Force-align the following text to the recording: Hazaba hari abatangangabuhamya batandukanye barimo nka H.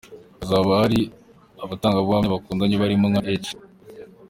Hazaba 0.39 0.71
hari 0.81 0.99
abatangangabuhamya 1.63 2.33
batandukanye 2.35 2.75
barimo 2.81 3.05
nka 3.11 3.21
H. 3.43 3.47